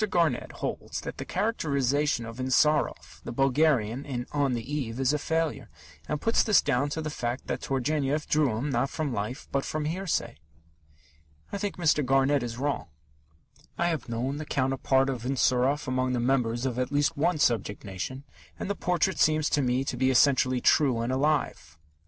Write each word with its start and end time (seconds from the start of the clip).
Garnett 0.09 0.53
holds 0.53 0.99
that 1.01 1.17
the 1.19 1.25
characterization 1.25 2.25
of 2.25 2.39
Insarov, 2.39 3.21
the 3.23 3.31
Bulgarian, 3.31 4.03
in 4.03 4.25
On 4.31 4.53
the 4.53 4.73
Eve, 4.73 4.99
is 4.99 5.13
a 5.13 5.19
failure, 5.19 5.69
and 6.09 6.19
puts 6.19 6.41
this 6.41 6.59
down 6.59 6.89
to 6.89 7.03
the 7.03 7.11
fact 7.11 7.45
that 7.45 7.61
Turgenev 7.61 8.27
drew 8.27 8.57
him, 8.57 8.71
not 8.71 8.89
from 8.89 9.13
life, 9.13 9.47
but 9.51 9.63
from 9.63 9.85
hearsay. 9.85 10.37
I 11.51 11.59
think 11.59 11.77
Mr. 11.77 12.03
Garnett 12.03 12.41
is 12.41 12.57
wrong. 12.57 12.87
I 13.77 13.89
have 13.89 14.09
known 14.09 14.37
the 14.37 14.45
counterpart 14.47 15.07
of 15.07 15.23
Insarov 15.23 15.87
among 15.87 16.13
the 16.13 16.19
members 16.19 16.65
of 16.65 16.79
at 16.79 16.91
least 16.91 17.15
one 17.15 17.37
subject 17.37 17.83
nation, 17.85 18.23
and 18.57 18.71
the 18.71 18.75
portrait 18.75 19.19
seems 19.19 19.51
to 19.51 19.61
me 19.61 19.83
to 19.83 19.95
be 19.97 20.09
essentially 20.09 20.61
true 20.61 20.99
and 21.01 21.13
alive. 21.13 21.77